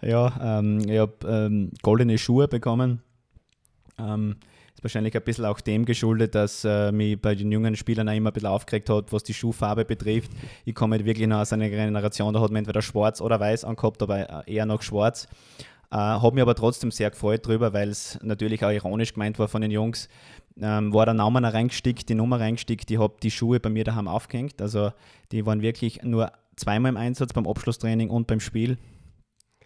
[0.00, 3.02] Ja, ähm, ich habe ähm, goldene Schuhe bekommen.
[3.98, 4.36] Ähm,
[4.78, 8.14] ist wahrscheinlich ein bisschen auch dem geschuldet, dass äh, mich bei den jungen Spielern auch
[8.14, 10.30] immer ein bisschen aufgeregt hat, was die Schuhfarbe betrifft.
[10.64, 13.64] Ich komme halt wirklich noch aus einer Generation, da hat man entweder schwarz oder weiß
[13.64, 15.26] angehabt, aber eher noch schwarz.
[15.90, 19.48] Äh, habe mich aber trotzdem sehr gefreut drüber, weil es natürlich auch ironisch gemeint war
[19.48, 20.08] von den Jungs.
[20.60, 24.06] Ähm, war der Name reingestickt, die Nummer reingestickt, ich habe die Schuhe bei mir daheim
[24.06, 24.62] aufgehängt.
[24.62, 24.92] Also
[25.32, 28.78] die waren wirklich nur zweimal im Einsatz, beim Abschlusstraining und beim Spiel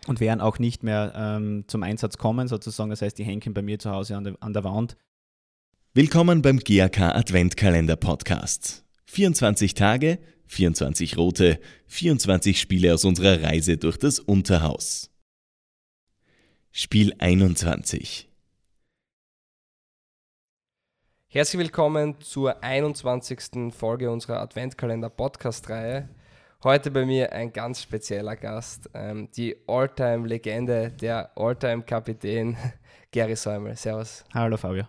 [0.07, 2.91] und werden auch nicht mehr ähm, zum Einsatz kommen, sozusagen.
[2.91, 4.97] Das heißt, die hängen bei mir zu Hause an der, an der Wand.
[5.95, 8.85] Willkommen beim GAK Adventkalender Podcast.
[9.07, 15.11] 24 Tage, 24 rote, 24 Spiele aus unserer Reise durch das Unterhaus.
[16.71, 18.31] Spiel 21.
[21.29, 23.73] Herzlich willkommen zur 21.
[23.75, 26.09] Folge unserer Adventkalender Podcast-Reihe.
[26.65, 32.57] Heute bei mir ein ganz spezieller Gast, ähm, die Alltime-Legende, der Alltime-Kapitän
[33.11, 33.75] Gary Säumel.
[33.75, 34.25] Servus.
[34.33, 34.85] Hallo Fabio.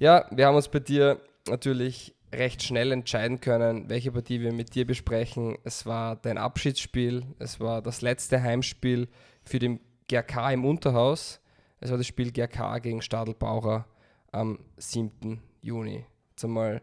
[0.00, 4.74] Ja, wir haben uns bei dir natürlich recht schnell entscheiden können, welche Partie wir mit
[4.74, 5.56] dir besprechen.
[5.62, 9.06] Es war dein Abschiedsspiel, es war das letzte Heimspiel
[9.44, 11.40] für den GRK im Unterhaus.
[11.78, 13.86] Es war das Spiel GRK gegen Stadl Baucher
[14.32, 15.40] am 7.
[15.62, 16.04] Juni.
[16.42, 16.82] Einmal,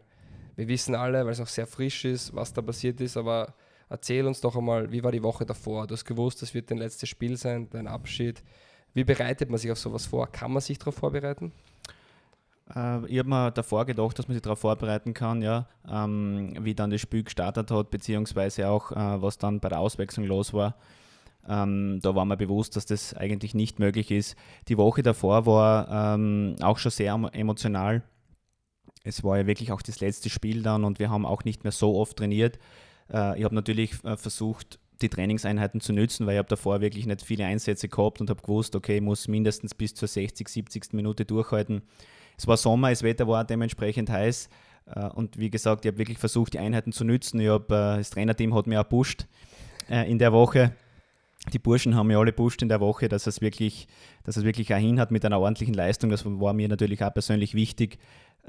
[0.56, 3.54] wir wissen alle, weil es noch sehr frisch ist, was da passiert ist, aber
[3.90, 5.86] Erzähl uns doch einmal, wie war die Woche davor?
[5.86, 8.42] Du hast gewusst, das wird dein letztes Spiel sein, dein Abschied.
[8.94, 10.26] Wie bereitet man sich auf sowas vor?
[10.26, 11.52] Kann man sich darauf vorbereiten?
[12.74, 16.74] Äh, ich habe mir davor gedacht, dass man sich darauf vorbereiten kann, ja, ähm, wie
[16.74, 20.76] dann das Spiel gestartet hat, beziehungsweise auch, äh, was dann bei der Auswechslung los war.
[21.48, 24.36] Ähm, da war mir bewusst, dass das eigentlich nicht möglich ist.
[24.68, 28.02] Die Woche davor war ähm, auch schon sehr emotional.
[29.02, 31.72] Es war ja wirklich auch das letzte Spiel dann und wir haben auch nicht mehr
[31.72, 32.58] so oft trainiert.
[33.12, 37.06] Äh, ich habe natürlich äh, versucht, die Trainingseinheiten zu nützen, weil ich habe davor wirklich
[37.06, 40.92] nicht viele Einsätze gehabt und habe gewusst, okay, ich muss mindestens bis zur 60, 70.
[40.92, 41.82] Minute durchhalten.
[42.36, 44.48] Es war Sommer, das Wetter war dementsprechend heiß
[44.86, 47.40] äh, und wie gesagt, ich habe wirklich versucht, die Einheiten zu nützen.
[47.40, 49.26] Ich hab, das Trainerteam hat mir auch pusht
[49.88, 50.72] in der Woche.
[51.52, 53.88] Die Burschen haben mir alle pusht in der Woche, dass es wirklich,
[54.24, 56.10] dass es wirklich auch hin hat mit einer ordentlichen Leistung.
[56.10, 57.98] Das war mir natürlich auch persönlich wichtig,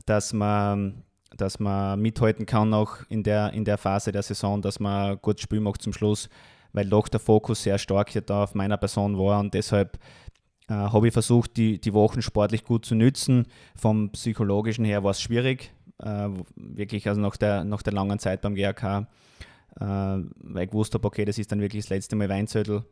[0.05, 1.03] dass man
[1.35, 5.19] dass man mithalten kann auch in der, in der Phase der Saison, dass man ein
[5.21, 6.29] gutes Spiel macht zum Schluss,
[6.73, 9.97] weil doch der Fokus sehr stark hier da auf meiner Person war und deshalb
[10.69, 13.47] äh, habe ich versucht, die, die Wochen sportlich gut zu nützen.
[13.75, 18.41] Vom psychologischen her war es schwierig, äh, wirklich also nach der, nach der langen Zeit
[18.41, 19.07] beim GRK,
[19.79, 22.83] äh, weil ich gewusst habe, okay, das ist dann wirklich das letzte Mal Weinzettel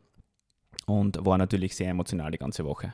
[0.86, 2.92] und war natürlich sehr emotional die ganze Woche.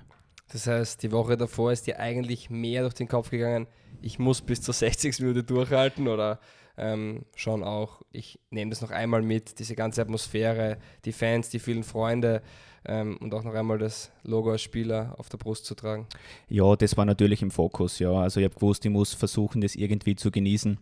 [0.52, 3.66] Das heißt, die Woche davor ist dir eigentlich mehr durch den Kopf gegangen,
[4.02, 5.20] ich muss bis zur 60.
[5.20, 6.40] Minute durchhalten oder
[6.76, 11.60] ähm, schon auch, ich nehme das noch einmal mit, diese ganze Atmosphäre, die Fans, die
[11.60, 12.42] vielen Freunde
[12.84, 16.06] ähm, und auch noch einmal das Logo als Spieler auf der Brust zu tragen?
[16.48, 18.12] Ja, das war natürlich im Fokus, ja.
[18.12, 20.78] Also ich habe gewusst, ich muss versuchen, das irgendwie zu genießen.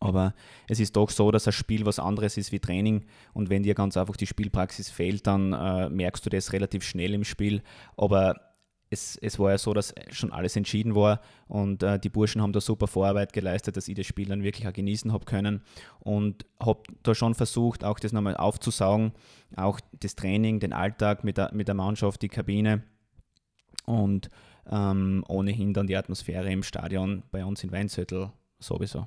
[0.00, 0.34] Aber
[0.68, 3.74] es ist doch so, dass ein Spiel was anderes ist wie Training und wenn dir
[3.74, 7.62] ganz einfach die Spielpraxis fehlt, dann äh, merkst du das relativ schnell im Spiel.
[7.96, 8.51] Aber
[8.92, 12.52] es, es war ja so, dass schon alles entschieden war und äh, die Burschen haben
[12.52, 15.62] da super Vorarbeit geleistet, dass ich das Spiel dann wirklich auch genießen habe können
[16.00, 19.12] und habe da schon versucht, auch das nochmal aufzusaugen,
[19.56, 22.82] auch das Training, den Alltag mit der, mit der Mannschaft, die Kabine
[23.86, 24.30] und
[24.70, 29.06] ähm, ohnehin dann die Atmosphäre im Stadion bei uns in Weinzettel sowieso.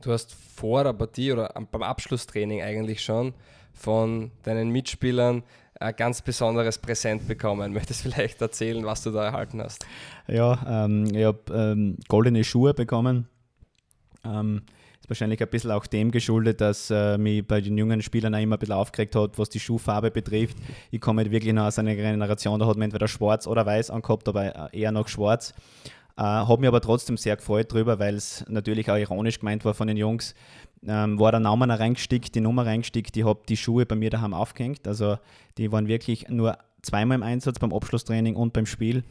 [0.00, 3.34] Du hast vor der Partie oder beim Abschlusstraining eigentlich schon
[3.72, 5.42] von deinen Mitspielern
[5.96, 7.72] ganz besonderes Präsent bekommen.
[7.72, 9.84] Möchtest du vielleicht erzählen, was du da erhalten hast?
[10.26, 13.28] Ja, ähm, ich habe ähm, goldene Schuhe bekommen.
[14.24, 14.62] Ähm,
[15.04, 18.40] ist wahrscheinlich ein bisschen auch dem geschuldet, dass äh, mich bei den jungen Spielern auch
[18.40, 20.56] immer ein bisschen aufgeregt hat, was die Schuhfarbe betrifft.
[20.90, 23.90] Ich komme halt wirklich noch aus einer Generation, da hat man entweder schwarz oder weiß
[23.90, 25.52] angehabt, aber eher noch schwarz.
[26.16, 29.74] Äh, habe mich aber trotzdem sehr gefreut drüber, weil es natürlich auch ironisch gemeint war
[29.74, 30.34] von den Jungs.
[30.86, 34.34] Ähm, war der Name reingestickt, die Nummer reingestickt, ich habe die Schuhe bei mir daheim
[34.34, 34.86] aufgehängt.
[34.86, 35.18] Also
[35.56, 39.04] die waren wirklich nur zweimal im Einsatz, beim Abschlusstraining und beim Spiel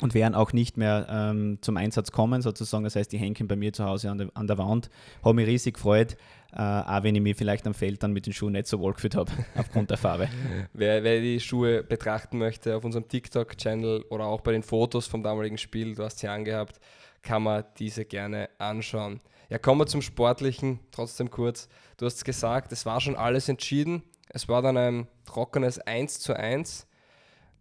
[0.00, 2.84] und werden auch nicht mehr ähm, zum Einsatz kommen, sozusagen.
[2.84, 4.90] Das heißt, die hängen bei mir zu Hause an der, an der Wand.
[5.24, 6.16] Habe mich riesig gefreut,
[6.52, 8.92] äh, auch wenn ich mich vielleicht am Feld dann mit den Schuhen nicht so wohl
[8.92, 10.28] gefühlt habe, aufgrund der Farbe.
[10.74, 15.22] Wer, wer, die Schuhe betrachten möchte auf unserem TikTok-Channel oder auch bei den Fotos vom
[15.22, 16.78] damaligen Spiel, du hast sie angehabt,
[17.26, 19.20] kann man diese gerne anschauen.
[19.50, 21.68] Ja, kommen wir zum Sportlichen, trotzdem kurz.
[21.98, 24.02] Du hast gesagt, es war schon alles entschieden.
[24.30, 26.86] Es war dann ein trockenes 1 zu 1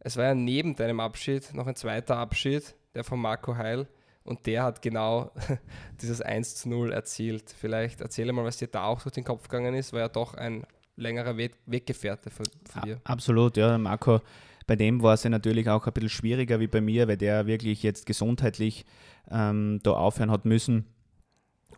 [0.06, 3.88] es war ja neben deinem Abschied noch ein zweiter Abschied, der von Marco Heil.
[4.23, 5.31] Und der hat genau
[6.01, 7.50] dieses 1 zu 0 erzielt.
[7.50, 9.94] Vielleicht erzähle mal, was dir da auch durch den Kopf gegangen ist.
[9.94, 10.63] War ja doch ein
[10.95, 13.01] längerer We Weggefährte von, von dir.
[13.03, 13.79] Absolut, ja.
[13.79, 14.21] Marco,
[14.67, 17.45] bei dem war es ja natürlich auch ein bisschen schwieriger wie bei mir, weil der
[17.45, 18.85] wirklich jetzt gesundheitlich
[19.29, 20.85] ähm, da aufhören hat müssen.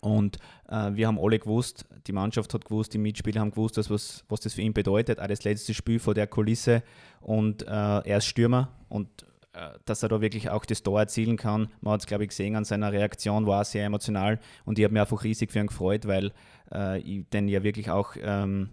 [0.02, 0.38] Und
[0.70, 4.24] äh, wir haben alle gewusst, die Mannschaft hat gewusst, die Mitspieler haben gewusst, dass was,
[4.30, 5.20] was das für ihn bedeutet.
[5.20, 6.84] Auch das letzte Spiel vor der Kulisse
[7.20, 11.38] und äh, er ist Stürmer und äh, dass er da wirklich auch das Tor erzielen
[11.38, 11.70] kann.
[11.82, 14.94] Man hat es, glaube ich, gesehen an seiner Reaktion, war sehr emotional und ich habe
[14.94, 16.32] mich einfach riesig für ihn gefreut, weil
[16.72, 18.70] äh, ich den ja wirklich auch ähm,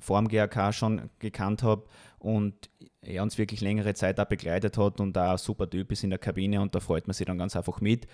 [0.00, 1.84] vor dem GAK schon gekannt habe
[2.18, 2.70] und
[3.02, 6.18] er uns wirklich längere Zeit auch begleitet hat und da super Typ ist in der
[6.18, 8.06] Kabine und da freut man sich dann ganz einfach mit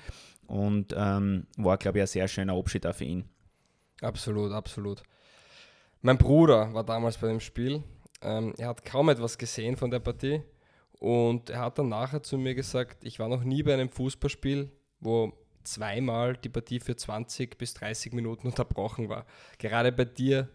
[0.46, 3.28] und ähm, war, glaube ich, ein sehr schöner Abschied auch für ihn.
[4.00, 5.02] Absolut, absolut.
[6.02, 7.82] Mein Bruder war damals bei dem Spiel.
[8.22, 10.42] Ähm, er hat kaum etwas gesehen von der Partie
[10.98, 14.70] und er hat dann nachher zu mir gesagt, ich war noch nie bei einem Fußballspiel,
[15.00, 15.32] wo
[15.64, 19.26] zweimal die Partie für 20 bis 30 Minuten unterbrochen war.
[19.58, 20.48] Gerade bei dir,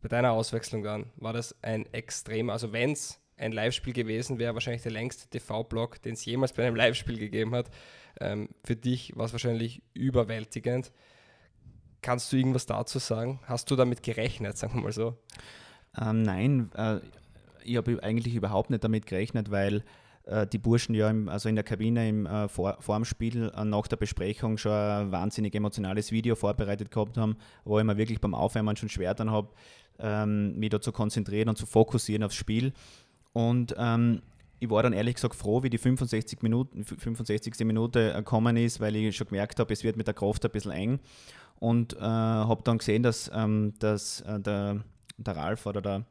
[0.00, 4.54] bei deiner Auswechslung dann, war das ein extrem, also wenn es ein Live-Spiel gewesen wäre,
[4.54, 7.70] wahrscheinlich der längste TV-Block, den es jemals bei einem Live-Spiel gegeben hat.
[8.20, 10.92] Ähm, für dich war es wahrscheinlich überwältigend.
[12.02, 13.40] Kannst du irgendwas dazu sagen?
[13.44, 15.16] Hast du damit gerechnet, sagen wir mal so?
[16.00, 17.00] Ähm, nein, äh,
[17.64, 19.84] ich habe eigentlich überhaupt nicht damit gerechnet, weil
[20.28, 23.50] äh, die Burschen ja im, also in der Kabine im, äh, vor, vor dem Spiel
[23.54, 27.96] äh, nach der Besprechung schon ein wahnsinnig emotionales Video vorbereitet gehabt haben, wo ich mir
[27.96, 29.48] wirklich beim Aufwärmen schon schwer dann habe,
[29.98, 32.72] ähm, mich da zu konzentrieren und zu fokussieren aufs Spiel.
[33.32, 34.22] Und ähm,
[34.60, 37.54] ich war dann ehrlich gesagt froh, wie die 65, Minuten, 65.
[37.60, 40.72] Minute gekommen ist, weil ich schon gemerkt habe, es wird mit der Kraft ein bisschen
[40.72, 41.00] eng.
[41.60, 44.84] Und äh, habe dann gesehen, dass, ähm, dass äh, der,
[45.16, 46.04] der Ralf oder der,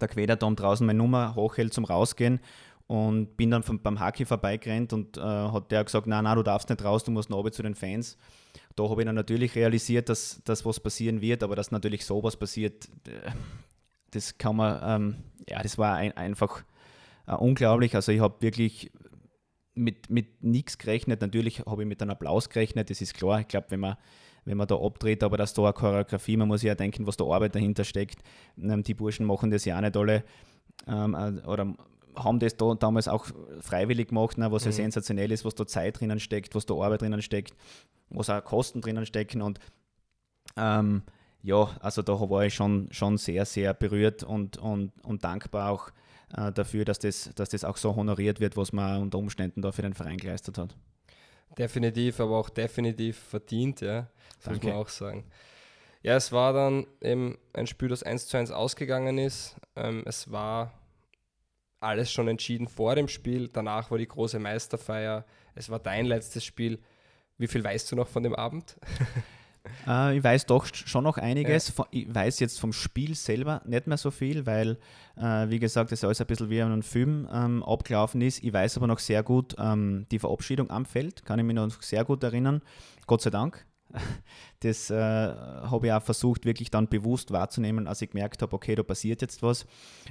[0.00, 2.40] der Quederdom draußen meine Nummer hochhält zum Rausgehen
[2.90, 6.42] und bin dann vom, beim Haki vorbeigerannt und äh, hat der gesagt, nein, nein, du
[6.42, 8.18] darfst nicht raus, du musst noch zu den Fans.
[8.74, 12.36] Da habe ich dann natürlich realisiert, dass, dass was passieren wird, aber dass natürlich sowas
[12.36, 12.88] passiert,
[14.10, 15.16] das kann man, ähm,
[15.48, 16.64] ja, das war ein, einfach
[17.28, 17.94] äh, unglaublich.
[17.94, 18.90] Also ich habe wirklich
[19.74, 21.20] mit, mit nichts gerechnet.
[21.20, 23.38] Natürlich habe ich mit einem Applaus gerechnet, das ist klar.
[23.38, 23.98] Ich glaube, wenn man,
[24.44, 27.24] wenn man da abdreht, aber das da eine Choreografie, man muss ja denken, was da
[27.24, 28.18] Arbeit dahinter steckt.
[28.58, 30.24] Ähm, die Burschen machen das ja auch nicht alle.
[30.88, 31.72] Ähm, äh, oder
[32.16, 33.26] haben das da damals auch
[33.60, 34.76] freiwillig gemacht, ne, was ja mhm.
[34.76, 37.54] sensationell ist, was da Zeit drinnen steckt, was da Arbeit drinnen steckt,
[38.10, 39.42] was auch Kosten drinnen stecken.
[39.42, 39.58] Und
[40.56, 41.02] ähm,
[41.42, 45.90] ja, also da war ich schon, schon sehr, sehr berührt und, und, und dankbar auch
[46.36, 49.72] äh, dafür, dass das, dass das auch so honoriert wird, was man unter Umständen da
[49.72, 50.76] für den Verein geleistet hat.
[51.58, 54.06] Definitiv, aber auch definitiv verdient, ja,
[54.42, 55.24] das muss man auch sagen.
[56.02, 59.56] Ja, es war dann eben ein Spiel, das 1 zu 1 ausgegangen ist.
[59.76, 60.72] Ähm, es war
[61.80, 63.48] alles schon entschieden vor dem Spiel.
[63.48, 65.24] Danach war die große Meisterfeier.
[65.54, 66.78] Es war dein letztes Spiel.
[67.38, 68.76] Wie viel weißt du noch von dem Abend?
[69.86, 71.76] Äh, ich weiß doch schon noch einiges.
[71.76, 71.86] Ja.
[71.90, 74.78] Ich weiß jetzt vom Spiel selber nicht mehr so viel, weil,
[75.16, 78.42] äh, wie gesagt, das alles ein bisschen wie ein Film ähm, abgelaufen ist.
[78.42, 81.70] Ich weiß aber noch sehr gut ähm, die Verabschiedung am Feld, kann ich mich noch
[81.82, 82.62] sehr gut erinnern.
[83.06, 83.66] Gott sei Dank.
[84.62, 88.74] Das äh, habe ich auch versucht, wirklich dann bewusst wahrzunehmen, als ich gemerkt habe, okay,
[88.74, 89.64] da passiert jetzt was.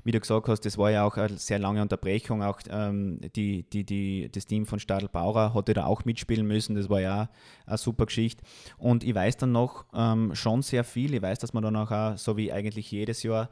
[0.03, 2.41] Wie du gesagt hast, das war ja auch eine sehr lange Unterbrechung.
[2.41, 6.73] Auch ähm, die, die, die, das Team von Stadl Bauer hatte da auch mitspielen müssen.
[6.73, 7.29] Das war ja
[7.67, 8.43] eine super Geschichte.
[8.79, 11.13] Und ich weiß dann noch ähm, schon sehr viel.
[11.13, 13.49] Ich weiß, dass man dann auch, so wie eigentlich jedes Jahr,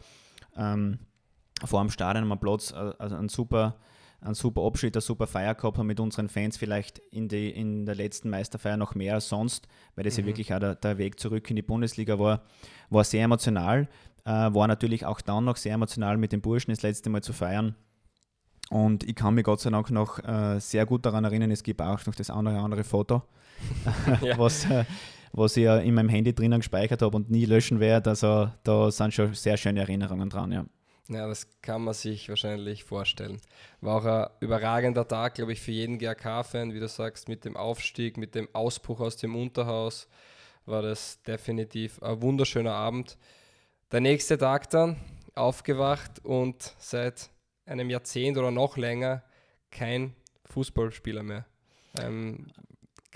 [0.56, 0.98] ähm,
[1.64, 3.76] vor dem Stadion am Platz äh, also einen super
[4.21, 7.86] einen super Abschied, eine super Feier gehabt haben mit unseren Fans, vielleicht in, die, in
[7.86, 10.21] der letzten Meisterfeier noch mehr als sonst, weil das mhm.
[10.21, 12.44] ja wirklich auch der, der, Weg zurück in die Bundesliga war,
[12.90, 13.88] war sehr emotional,
[14.26, 17.33] äh, war natürlich auch dann noch sehr emotional mit den Burschen das letzte Mal zu
[17.33, 17.76] feiern.
[18.69, 21.81] Und ich kann mich Gott sei Dank noch äh, sehr gut daran erinnern, es gibt
[21.81, 23.24] auch noch das andere andere Foto,
[24.21, 24.38] ja.
[24.38, 24.83] was, äh,
[25.31, 28.09] was ich ja in meinem Handy drinnen gespeichert habe und nie löschen werde.
[28.09, 30.66] Also da sind schon sehr schöne Erinnerungen dran, ja.
[31.09, 33.40] Ja, das kann man sich wahrscheinlich vorstellen.
[33.81, 37.56] War auch ein überragender Tag, glaube ich, für jeden GAK-Fan, wie du sagst, mit dem
[37.56, 40.07] Aufstieg, mit dem Ausbruch aus dem Unterhaus
[40.68, 43.18] war das definitiv ein wunderschöner Abend.
[43.92, 44.97] Der nächste Tag dann,
[45.33, 47.30] aufgewacht und seit
[47.66, 49.23] einem Jahrzehnt oder noch länger
[49.71, 51.45] kein Fußballspieler mehr.
[51.99, 52.47] Ähm,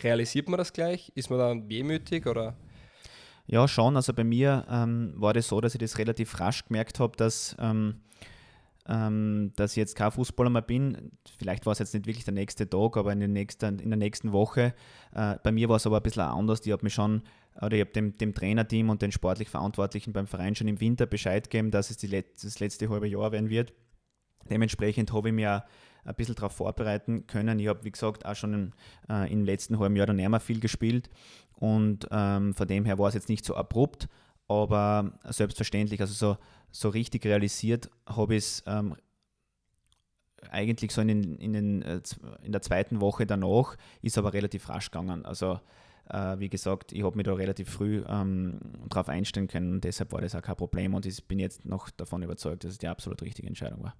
[0.01, 1.11] realisiert man das gleich?
[1.15, 2.55] Ist man dann wehmütig oder?
[3.51, 3.97] Ja, schon.
[3.97, 7.53] Also bei mir ähm, war das so, dass ich das relativ rasch gemerkt habe, dass,
[7.59, 7.95] ähm,
[8.87, 11.11] ähm, dass ich jetzt kein Fußballer mehr bin.
[11.37, 13.97] Vielleicht war es jetzt nicht wirklich der nächste Tag, aber in, den nächsten, in der
[13.97, 14.73] nächsten Woche.
[15.13, 16.65] Äh, bei mir war es aber ein bisschen anders.
[16.65, 17.23] Ich habe mich schon,
[17.61, 21.05] oder ich habe dem, dem Trainerteam und den sportlich Verantwortlichen beim Verein schon im Winter
[21.05, 23.73] Bescheid gegeben, dass es die Let das letzte halbe Jahr werden wird.
[24.49, 25.65] Dementsprechend habe ich mir
[26.03, 27.59] ein bisschen darauf vorbereiten können.
[27.59, 28.73] Ich habe, wie gesagt, auch schon
[29.09, 31.09] äh, im letzten halben Jahr dann nicht mehr viel gespielt
[31.55, 34.07] und ähm, von dem her war es jetzt nicht so abrupt,
[34.47, 36.37] aber selbstverständlich, also so,
[36.71, 38.95] so richtig realisiert habe ich es ähm,
[40.49, 42.01] eigentlich so in, den, in, den, äh,
[42.43, 45.23] in der zweiten Woche danach, ist aber relativ rasch gegangen.
[45.25, 45.59] Also
[46.09, 50.11] äh, wie gesagt, ich habe mich da relativ früh ähm, darauf einstellen können und deshalb
[50.11, 52.87] war das auch kein Problem und ich bin jetzt noch davon überzeugt, dass es die
[52.87, 53.95] absolut richtige Entscheidung war.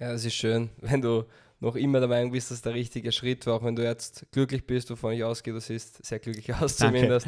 [0.00, 1.24] Ja, das ist schön, wenn du
[1.60, 4.66] noch immer der Meinung bist, dass der richtige Schritt war, auch wenn du jetzt glücklich
[4.66, 6.96] bist, wovon ich ausgehe, du siehst sehr glücklich aus danke.
[6.98, 7.26] zumindest.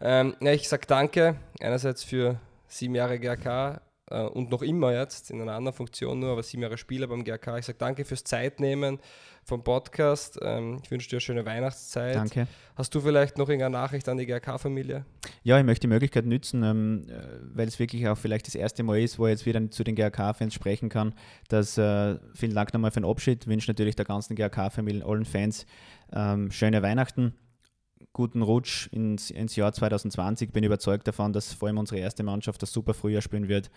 [0.00, 5.30] Ähm, ja, ich sage danke einerseits für sieben Jahre GRK äh, und noch immer jetzt
[5.30, 7.58] in einer anderen Funktion nur, aber sieben Jahre Spieler beim GRK.
[7.58, 8.98] Ich sage danke fürs Zeitnehmen
[9.44, 10.38] vom Podcast.
[10.42, 12.14] Ähm, ich wünsche dir eine schöne Weihnachtszeit.
[12.14, 12.46] Danke.
[12.76, 15.04] Hast du vielleicht noch irgendeine Nachricht an die GRK-Familie?
[15.42, 17.22] Ja, ich möchte die Möglichkeit nutzen, ähm, äh,
[17.54, 19.94] weil es wirklich auch vielleicht das erste Mal ist, wo ich jetzt wieder zu den
[19.94, 21.14] GRK-Fans sprechen kann.
[21.48, 23.42] Dass, äh, vielen Dank nochmal für den Abschied.
[23.42, 25.66] Ich wünsche natürlich der ganzen GRK-Familie, allen Fans
[26.12, 27.34] ähm, schöne Weihnachten
[28.12, 30.52] guten Rutsch ins, ins Jahr 2020.
[30.52, 33.70] Bin überzeugt davon, dass vor allem unsere erste Mannschaft das super Frühjahr spielen wird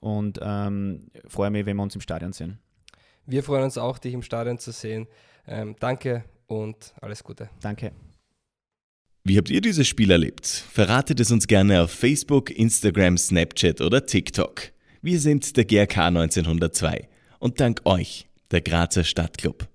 [0.00, 2.58] und ähm, freue mich, wenn wir uns im Stadion sehen.
[3.26, 5.06] Wir freuen uns auch, dich im Stadion zu sehen.
[5.46, 7.48] Ähm, danke und alles Gute.
[7.60, 7.92] Danke.
[9.26, 10.46] Wie habt ihr dieses Spiel erlebt?
[10.46, 14.72] Verratet es uns gerne auf Facebook, Instagram, Snapchat oder TikTok.
[15.00, 19.66] Wir sind der GRK 1902 und dank euch, der Grazer Stadtclub.